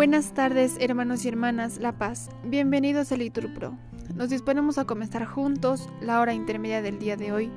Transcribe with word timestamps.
Buenas 0.00 0.32
tardes, 0.32 0.78
hermanos 0.80 1.26
y 1.26 1.28
hermanas 1.28 1.76
La 1.76 1.92
Paz. 1.92 2.30
Bienvenidos 2.42 3.12
a 3.12 3.18
Litur 3.18 3.52
Pro. 3.52 3.76
Nos 4.14 4.30
disponemos 4.30 4.78
a 4.78 4.86
comenzar 4.86 5.26
juntos 5.26 5.90
la 6.00 6.20
hora 6.20 6.32
intermedia 6.32 6.80
del 6.80 6.98
día 6.98 7.18
de 7.18 7.32
hoy, 7.32 7.50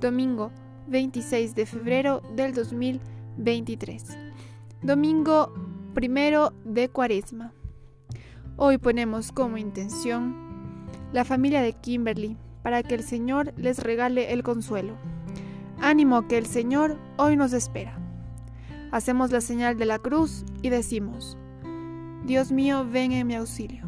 domingo 0.00 0.50
26 0.88 1.54
de 1.54 1.66
febrero 1.66 2.20
del 2.34 2.52
2023. 2.52 4.08
Domingo 4.82 5.54
primero 5.94 6.52
de 6.64 6.88
Cuaresma. 6.88 7.52
Hoy 8.56 8.78
ponemos 8.78 9.30
como 9.30 9.56
intención 9.56 10.34
la 11.12 11.24
familia 11.24 11.62
de 11.62 11.74
Kimberly 11.74 12.36
para 12.64 12.82
que 12.82 12.96
el 12.96 13.04
Señor 13.04 13.54
les 13.56 13.78
regale 13.78 14.32
el 14.32 14.42
consuelo. 14.42 14.96
Ánimo 15.80 16.26
que 16.26 16.38
el 16.38 16.46
Señor 16.46 16.98
hoy 17.18 17.36
nos 17.36 17.52
espera. 17.52 17.96
Hacemos 18.90 19.30
la 19.30 19.40
señal 19.40 19.78
de 19.78 19.86
la 19.86 20.00
cruz 20.00 20.44
y 20.60 20.70
decimos, 20.70 21.38
Dios 22.24 22.52
mío, 22.52 22.86
ven 22.90 23.12
en 23.12 23.26
mi 23.26 23.34
auxilio. 23.34 23.84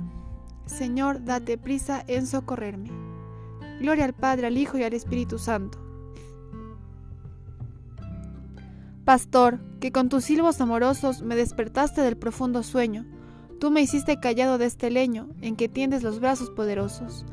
Señor, 0.67 1.25
date 1.25 1.57
prisa 1.57 2.05
en 2.07 2.27
socorrerme. 2.27 2.91
Gloria 3.81 4.05
al 4.05 4.15
Padre, 4.15 4.49
al 4.49 4.59
Hijo 4.59 4.77
y 4.77 4.83
al 4.83 4.93
Espíritu 4.93 5.39
Santo. 5.39 5.79
Pastor, 9.07 9.61
que 9.81 9.93
con 9.93 10.09
tus 10.09 10.25
silbos 10.25 10.61
amorosos 10.61 11.23
me 11.23 11.37
despertaste 11.37 12.03
del 12.03 12.19
profundo 12.19 12.63
sueño, 12.63 13.07
tú 13.59 13.71
me 13.71 13.81
hiciste 13.81 14.21
callado 14.21 14.59
de 14.59 14.67
este 14.67 14.91
leño 14.91 15.29
en 15.41 15.57
que 15.57 15.69
tiendes 15.69 16.03
los 16.03 16.21
brazos 16.21 16.51
poderosos. 16.51 17.25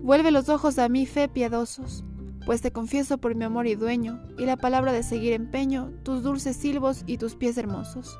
Vuelve 0.00 0.30
los 0.30 0.48
ojos 0.48 0.78
a 0.78 0.88
mí, 0.88 1.04
fe 1.04 1.28
piedosos, 1.28 2.04
pues 2.46 2.62
te 2.62 2.70
confieso 2.70 3.18
por 3.18 3.34
mi 3.34 3.44
amor 3.44 3.66
y 3.66 3.74
dueño, 3.74 4.22
y 4.38 4.46
la 4.46 4.56
palabra 4.56 4.92
de 4.92 5.02
seguir 5.02 5.34
empeño, 5.34 5.92
tus 6.04 6.22
dulces 6.22 6.56
silbos 6.56 7.02
y 7.06 7.18
tus 7.18 7.34
pies 7.34 7.58
hermosos. 7.58 8.18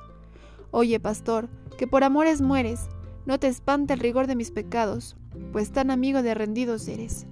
Oye, 0.71 1.01
pastor, 1.01 1.49
que 1.77 1.87
por 1.87 2.05
amores 2.05 2.41
mueres, 2.41 2.89
no 3.27 3.39
te 3.39 3.47
espante 3.47 3.95
el 3.95 4.01
rigor 4.01 4.27
de 4.27 4.37
mis 4.37 4.51
pecados, 4.51 5.17
pues 5.53 5.71
tan 5.71 5.91
amigo 5.91 6.23
de 6.23 6.35
rendidos 6.35 6.89
eres. 6.89 7.27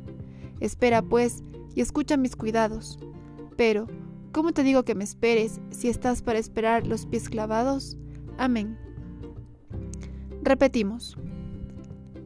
Espera, 0.61 1.03
pues, 1.03 1.43
y 1.75 1.81
escucha 1.81 2.17
mis 2.17 2.37
cuidados. 2.37 2.99
Pero, 3.57 3.87
¿cómo 4.33 4.53
te 4.53 4.63
digo 4.63 4.85
que 4.85 4.95
me 4.95 5.05
esperes 5.05 5.61
si 5.71 5.89
estás 5.89 6.23
para 6.23 6.39
esperar 6.39 6.87
los 6.87 7.07
pies 7.07 7.29
clavados? 7.29 7.97
Amén. 8.39 8.79
Repetimos. 10.43 11.17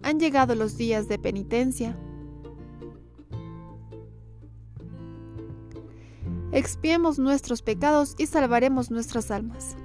Han 0.03 0.21
llegado 0.21 0.55
los 0.55 0.77
días 0.77 1.09
de 1.09 1.19
penitencia. 1.19 1.97
Expiemos 6.53 7.19
nuestros 7.19 7.63
pecados 7.63 8.15
y 8.19 8.27
salvaremos 8.27 8.91
nuestras 8.91 9.31
almas. 9.31 9.77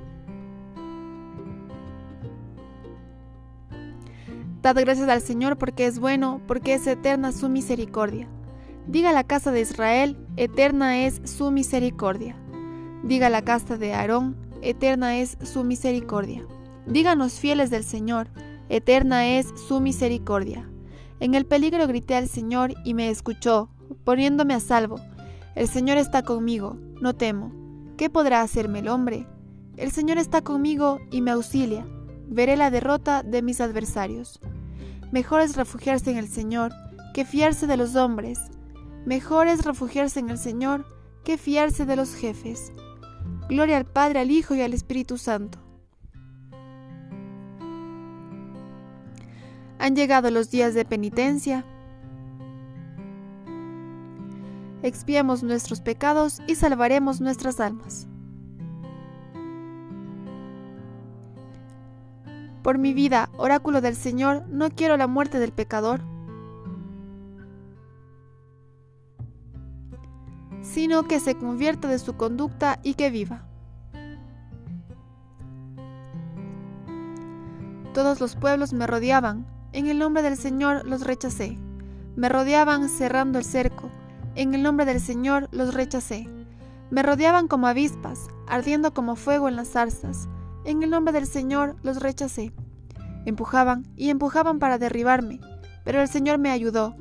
Dad 4.66 4.78
gracias 4.80 5.08
al 5.10 5.22
Señor 5.22 5.60
porque 5.60 5.86
es 5.86 6.00
bueno, 6.00 6.42
porque 6.48 6.74
es 6.74 6.88
eterna 6.88 7.32
su 7.32 7.50
misericordia. 7.50 8.28
Diga 8.88 9.12
la 9.12 9.24
casa 9.24 9.52
de 9.52 9.62
Israel, 9.62 10.18
eterna 10.38 11.06
es 11.06 11.22
su 11.24 11.52
misericordia. 11.52 12.36
Diga 13.04 13.30
la 13.30 13.44
casa 13.44 13.78
de 13.78 13.94
Aarón, 13.94 14.36
eterna 14.64 15.20
es 15.20 15.38
su 15.44 15.64
misericordia. 15.64 16.48
Díganos 16.88 17.34
fieles 17.34 17.70
del 17.70 17.84
Señor, 17.84 18.30
eterna 18.68 19.38
es 19.38 19.54
su 19.68 19.82
misericordia. 19.82 20.68
En 21.20 21.36
el 21.36 21.46
peligro 21.46 21.86
grité 21.86 22.16
al 22.16 22.28
Señor 22.28 22.74
y 22.84 22.96
me 22.96 23.12
escuchó, 23.12 23.70
poniéndome 24.04 24.56
a 24.56 24.60
salvo. 24.60 25.00
El 25.54 25.68
Señor 25.68 25.98
está 25.98 26.24
conmigo, 26.24 26.76
no 27.00 27.14
temo. 27.14 27.52
¿Qué 27.98 28.10
podrá 28.10 28.42
hacerme 28.42 28.80
el 28.80 28.88
hombre? 28.88 29.28
El 29.78 29.92
Señor 29.92 30.18
está 30.18 30.42
conmigo 30.42 31.02
y 31.12 31.22
me 31.22 31.30
auxilia. 31.30 31.86
Veré 32.28 32.58
la 32.58 32.72
derrota 32.72 33.22
de 33.22 33.44
mis 33.44 33.62
adversarios. 33.62 34.40
Mejor 35.16 35.40
es 35.40 35.56
refugiarse 35.56 36.12
en 36.12 36.18
el 36.18 36.28
Señor 36.28 36.74
que 37.14 37.24
fiarse 37.24 37.68
de 37.68 37.78
los 37.78 37.96
hombres. 37.96 38.38
Mejor 39.06 39.48
es 39.48 39.64
refugiarse 39.64 40.20
en 40.20 40.30
el 40.30 40.38
Señor 40.38 40.86
que 41.24 41.38
fiarse 41.38 41.86
de 41.86 41.96
los 41.96 42.14
jefes. 42.16 42.74
Gloria 43.48 43.78
al 43.78 43.86
Padre, 43.86 44.20
al 44.20 44.30
Hijo 44.30 44.56
y 44.56 44.62
al 44.62 44.74
Espíritu 44.74 45.18
Santo. 45.18 45.58
Han 49.80 49.96
llegado 49.96 50.30
los 50.32 50.52
días 50.52 50.74
de 50.74 50.84
penitencia. 50.84 51.66
Expiamos 54.84 55.44
nuestros 55.44 55.80
pecados 55.80 56.42
y 56.46 56.56
salvaremos 56.56 57.22
nuestras 57.22 57.62
almas. 57.62 58.10
Por 62.66 62.80
mi 62.80 62.96
vida, 62.96 63.30
oráculo 63.38 63.80
del 63.80 63.96
Señor, 63.96 64.44
no 64.50 64.72
quiero 64.72 64.98
la 64.98 65.06
muerte 65.06 65.38
del 65.38 65.52
pecador, 65.52 66.02
sino 70.64 71.04
que 71.04 71.20
se 71.20 71.36
convierta 71.36 71.88
de 71.88 72.00
su 72.00 72.18
conducta 72.18 72.80
y 72.82 72.96
que 72.96 73.12
viva. 73.12 73.46
Todos 77.94 78.20
los 78.20 78.36
pueblos 78.36 78.74
me 78.74 78.88
rodeaban, 78.88 79.46
en 79.72 79.86
el 79.86 80.00
nombre 80.00 80.24
del 80.24 80.36
Señor 80.36 80.88
los 80.88 81.06
rechacé. 81.06 81.60
Me 82.16 82.30
rodeaban 82.30 82.90
cerrando 82.90 83.38
el 83.38 83.46
cerco, 83.46 83.92
en 84.34 84.56
el 84.56 84.64
nombre 84.64 84.88
del 84.88 85.02
Señor 85.02 85.50
los 85.52 85.76
rechacé. 85.76 86.28
Me 86.90 87.04
rodeaban 87.04 87.48
como 87.48 87.68
avispas, 87.68 88.28
ardiendo 88.48 88.92
como 88.92 89.16
fuego 89.16 89.50
en 89.50 89.56
las 89.56 89.68
zarzas. 89.68 90.28
En 90.66 90.82
el 90.82 90.90
nombre 90.90 91.14
del 91.14 91.28
Señor 91.28 91.76
los 91.84 92.02
rechacé. 92.02 92.52
Empujaban 93.26 93.86
y 93.96 94.10
empujaban 94.10 94.58
para 94.58 94.80
derribarme, 94.80 95.40
pero 95.84 96.02
el 96.02 96.08
Señor 96.08 96.40
me 96.40 96.50
ayudó. 96.50 96.96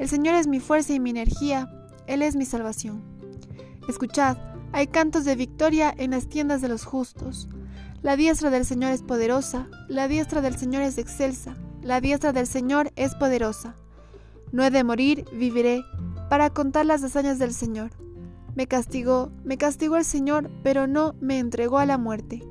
El 0.00 0.08
Señor 0.08 0.34
es 0.34 0.48
mi 0.48 0.58
fuerza 0.58 0.92
y 0.92 1.00
mi 1.00 1.10
energía, 1.10 1.70
Él 2.08 2.22
es 2.22 2.34
mi 2.34 2.44
salvación. 2.44 3.04
Escuchad, 3.88 4.36
hay 4.72 4.88
cantos 4.88 5.24
de 5.24 5.36
victoria 5.36 5.94
en 5.96 6.10
las 6.10 6.28
tiendas 6.28 6.60
de 6.60 6.68
los 6.68 6.84
justos. 6.84 7.48
La 8.02 8.16
diestra 8.16 8.50
del 8.50 8.64
Señor 8.64 8.90
es 8.90 9.02
poderosa, 9.02 9.68
la 9.88 10.08
diestra 10.08 10.40
del 10.40 10.56
Señor 10.56 10.82
es 10.82 10.98
excelsa, 10.98 11.54
la 11.82 12.00
diestra 12.00 12.32
del 12.32 12.48
Señor 12.48 12.90
es 12.96 13.14
poderosa. 13.14 13.76
No 14.50 14.64
he 14.64 14.70
de 14.70 14.82
morir, 14.82 15.24
viviré, 15.32 15.84
para 16.28 16.50
contar 16.50 16.84
las 16.84 17.04
hazañas 17.04 17.38
del 17.38 17.54
Señor. 17.54 17.92
Me 18.56 18.66
castigó, 18.66 19.30
me 19.44 19.56
castigó 19.56 19.96
el 19.96 20.04
Señor, 20.04 20.50
pero 20.64 20.88
no 20.88 21.14
me 21.20 21.38
entregó 21.38 21.78
a 21.78 21.86
la 21.86 21.96
muerte. 21.96 22.42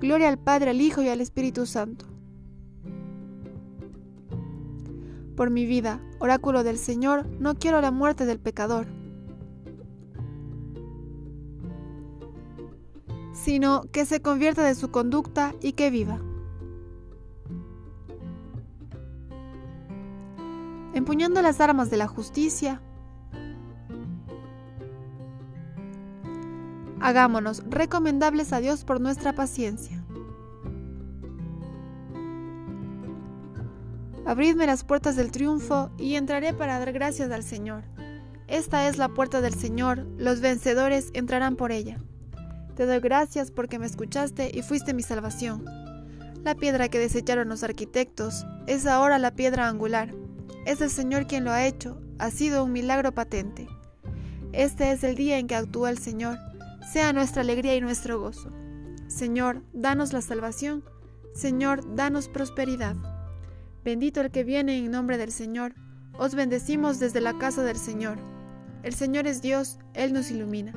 Gloria 0.00 0.28
al 0.28 0.38
Padre, 0.38 0.70
al 0.70 0.80
Hijo 0.80 1.02
y 1.02 1.08
al 1.08 1.20
Espíritu 1.20 1.66
Santo. 1.66 2.06
Por 5.36 5.50
mi 5.50 5.66
vida, 5.66 6.00
oráculo 6.20 6.62
del 6.62 6.78
Señor, 6.78 7.26
no 7.40 7.56
quiero 7.56 7.80
la 7.80 7.90
muerte 7.90 8.24
del 8.24 8.38
pecador, 8.38 8.86
sino 13.32 13.82
que 13.92 14.04
se 14.04 14.22
convierta 14.22 14.64
de 14.64 14.74
su 14.74 14.90
conducta 14.90 15.54
y 15.60 15.72
que 15.72 15.90
viva. 15.90 16.20
Empuñando 20.94 21.42
las 21.42 21.60
armas 21.60 21.90
de 21.90 21.96
la 21.96 22.08
justicia, 22.08 22.82
Hagámonos 27.00 27.62
recomendables 27.68 28.52
a 28.52 28.60
Dios 28.60 28.84
por 28.84 29.00
nuestra 29.00 29.32
paciencia. 29.32 30.04
Abridme 34.26 34.66
las 34.66 34.84
puertas 34.84 35.16
del 35.16 35.30
triunfo 35.30 35.90
y 35.96 36.16
entraré 36.16 36.52
para 36.52 36.78
dar 36.78 36.92
gracias 36.92 37.30
al 37.30 37.44
Señor. 37.44 37.84
Esta 38.48 38.88
es 38.88 38.98
la 38.98 39.08
puerta 39.08 39.40
del 39.40 39.54
Señor, 39.54 40.06
los 40.16 40.40
vencedores 40.40 41.10
entrarán 41.14 41.56
por 41.56 41.70
ella. 41.70 41.98
Te 42.74 42.84
doy 42.84 43.00
gracias 43.00 43.50
porque 43.50 43.78
me 43.78 43.86
escuchaste 43.86 44.50
y 44.52 44.62
fuiste 44.62 44.92
mi 44.92 45.02
salvación. 45.02 45.64
La 46.42 46.54
piedra 46.54 46.88
que 46.88 46.98
desecharon 46.98 47.48
los 47.48 47.62
arquitectos 47.62 48.44
es 48.66 48.86
ahora 48.86 49.18
la 49.18 49.30
piedra 49.30 49.68
angular. 49.68 50.14
Es 50.66 50.80
el 50.80 50.90
Señor 50.90 51.26
quien 51.26 51.44
lo 51.44 51.52
ha 51.52 51.66
hecho, 51.66 52.00
ha 52.18 52.30
sido 52.30 52.64
un 52.64 52.72
milagro 52.72 53.12
patente. 53.12 53.68
Este 54.52 54.92
es 54.92 55.04
el 55.04 55.14
día 55.14 55.38
en 55.38 55.46
que 55.46 55.54
actúa 55.54 55.90
el 55.90 55.98
Señor 55.98 56.38
sea 56.92 57.12
nuestra 57.12 57.42
alegría 57.42 57.74
y 57.76 57.80
nuestro 57.80 58.18
gozo. 58.18 58.50
Señor, 59.08 59.62
danos 59.72 60.12
la 60.12 60.22
salvación. 60.22 60.84
Señor, 61.34 61.94
danos 61.94 62.28
prosperidad. 62.28 62.96
Bendito 63.84 64.20
el 64.20 64.30
que 64.30 64.44
viene 64.44 64.78
en 64.78 64.90
nombre 64.90 65.18
del 65.18 65.30
Señor. 65.30 65.74
Os 66.18 66.34
bendecimos 66.34 66.98
desde 66.98 67.20
la 67.20 67.36
casa 67.38 67.62
del 67.62 67.76
Señor. 67.76 68.18
El 68.82 68.94
Señor 68.94 69.26
es 69.26 69.42
Dios, 69.42 69.78
Él 69.94 70.12
nos 70.12 70.30
ilumina. 70.30 70.72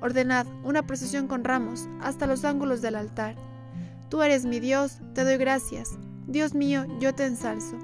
Ordenad 0.00 0.46
una 0.64 0.86
procesión 0.86 1.28
con 1.28 1.44
ramos 1.44 1.88
hasta 2.00 2.26
los 2.26 2.44
ángulos 2.44 2.82
del 2.82 2.96
altar. 2.96 3.36
Tú 4.08 4.22
eres 4.22 4.44
mi 4.44 4.60
Dios, 4.60 4.98
te 5.14 5.24
doy 5.24 5.38
gracias. 5.38 5.98
Dios 6.26 6.54
mío, 6.54 6.84
yo 7.00 7.14
te 7.14 7.24
ensalzo. 7.24 7.78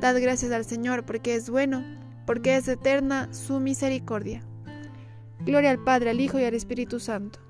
Dad 0.00 0.20
gracias 0.20 0.50
al 0.50 0.64
Señor 0.64 1.04
porque 1.04 1.36
es 1.36 1.48
bueno, 1.50 1.84
porque 2.26 2.56
es 2.56 2.66
eterna 2.66 3.32
su 3.32 3.60
misericordia. 3.60 4.42
Gloria 5.44 5.70
al 5.70 5.82
Padre, 5.82 6.10
al 6.10 6.20
Hijo 6.20 6.38
y 6.38 6.44
al 6.44 6.54
Espíritu 6.54 7.00
Santo. 7.00 7.44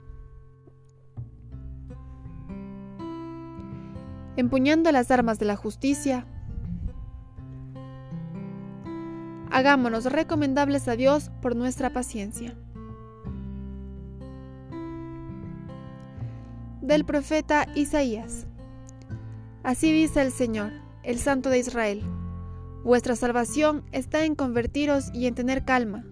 empuñando 4.37 4.91
las 4.93 5.11
armas 5.11 5.39
de 5.39 5.47
la 5.47 5.57
justicia, 5.57 6.27
hagámonos 9.51 10.07
recomendables 10.07 10.89
a 10.89 10.97
Dios 10.97 11.31
por 11.41 11.55
nuestra 11.55 11.93
paciencia. 11.93 12.55
Del 16.81 17.05
profeta 17.05 17.67
Isaías. 17.75 18.47
Así 19.63 19.91
dice 19.91 20.21
el 20.21 20.33
Señor, 20.33 20.73
el 21.03 21.19
Santo 21.19 21.49
de 21.49 21.59
Israel. 21.59 22.03
Vuestra 22.85 23.17
salvación 23.17 23.85
está 23.93 24.25
en 24.27 24.35
convertiros 24.35 25.11
y 25.15 25.27
en 25.27 25.35
tener 25.35 25.65
calma. 25.65 26.05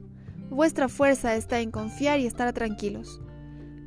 Vuestra 0.52 0.90
fuerza 0.90 1.34
está 1.34 1.60
en 1.60 1.70
confiar 1.70 2.20
y 2.20 2.26
estar 2.26 2.52
tranquilos. 2.52 3.22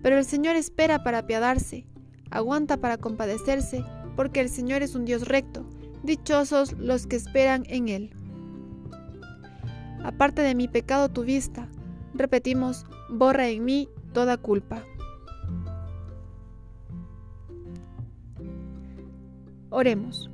Pero 0.01 0.17
el 0.17 0.25
Señor 0.25 0.55
espera 0.55 1.03
para 1.03 1.19
apiadarse, 1.19 1.85
aguanta 2.31 2.77
para 2.77 2.97
compadecerse, 2.97 3.85
porque 4.15 4.39
el 4.41 4.49
Señor 4.49 4.81
es 4.81 4.95
un 4.95 5.05
Dios 5.05 5.27
recto. 5.27 5.63
Dichosos 6.01 6.73
los 6.73 7.05
que 7.05 7.17
esperan 7.17 7.65
en 7.67 7.87
Él. 7.87 8.15
Aparte 10.03 10.41
de 10.41 10.55
mi 10.55 10.67
pecado 10.67 11.09
tu 11.09 11.23
vista, 11.23 11.69
repetimos, 12.15 12.87
borra 13.09 13.47
en 13.47 13.63
mí 13.63 13.87
toda 14.11 14.35
culpa. 14.37 14.83
Oremos. 19.69 20.31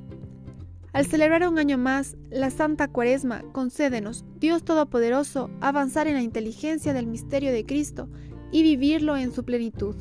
Al 0.92 1.06
celebrar 1.06 1.48
un 1.48 1.58
año 1.58 1.78
más 1.78 2.16
la 2.30 2.50
Santa 2.50 2.86
Cuaresma, 2.88 3.42
concédenos, 3.52 4.26
Dios 4.38 4.62
Todopoderoso, 4.62 5.50
avanzar 5.62 6.06
en 6.06 6.14
la 6.14 6.22
inteligencia 6.22 6.92
del 6.92 7.06
misterio 7.06 7.50
de 7.50 7.64
Cristo 7.64 8.10
y 8.50 8.62
vivirlo 8.62 9.16
en 9.16 9.32
su 9.32 9.42
plenitud. 9.44 9.96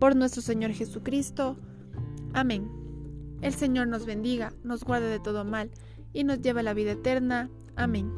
Por 0.00 0.16
nuestro 0.16 0.42
Señor 0.42 0.72
Jesucristo. 0.72 1.56
Amén. 2.32 2.68
El 3.42 3.54
Señor 3.54 3.86
nos 3.86 4.06
bendiga, 4.06 4.52
nos 4.64 4.82
guarde 4.82 5.08
de 5.08 5.20
todo 5.20 5.44
mal 5.44 5.70
y 6.12 6.24
nos 6.24 6.40
lleve 6.40 6.60
a 6.60 6.64
la 6.64 6.74
vida 6.74 6.92
eterna. 6.92 7.48
Amén. 7.76 8.12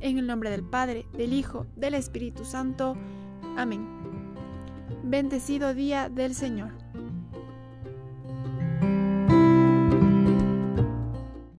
En 0.00 0.16
el 0.16 0.26
nombre 0.26 0.48
del 0.48 0.64
Padre, 0.64 1.06
del 1.12 1.34
Hijo, 1.34 1.66
del 1.76 1.92
Espíritu 1.92 2.46
Santo. 2.46 2.96
Amén. 3.58 3.86
Bendecido 5.02 5.74
día 5.74 6.08
del 6.08 6.34
Señor. 6.34 6.83